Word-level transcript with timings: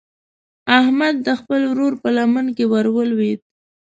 احمد 0.79 1.15
د 1.27 1.29
خپل 1.39 1.61
ورور 1.71 1.93
په 2.01 2.09
لمن 2.17 2.45
کې 2.57 2.65
ور 2.71 2.85
ولوېد. 2.95 3.39